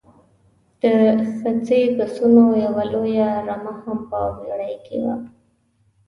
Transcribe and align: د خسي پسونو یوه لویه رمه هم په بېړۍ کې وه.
د 0.81 0.83
خسي 1.37 1.81
پسونو 1.95 2.45
یوه 2.65 2.83
لویه 2.93 3.29
رمه 3.47 3.73
هم 3.81 3.99
په 4.09 4.19
بېړۍ 4.37 4.75
کې 4.85 4.97
وه. 5.03 5.15